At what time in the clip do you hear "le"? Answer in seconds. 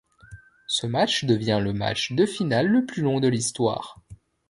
1.61-1.73, 2.65-2.87